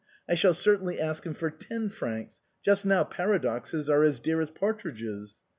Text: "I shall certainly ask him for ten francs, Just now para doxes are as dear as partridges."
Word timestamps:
"I 0.27 0.33
shall 0.33 0.55
certainly 0.55 0.99
ask 0.99 1.27
him 1.27 1.35
for 1.35 1.51
ten 1.51 1.89
francs, 1.89 2.41
Just 2.63 2.85
now 2.87 3.03
para 3.03 3.39
doxes 3.39 3.87
are 3.87 4.01
as 4.01 4.19
dear 4.19 4.41
as 4.41 4.49
partridges." 4.49 5.37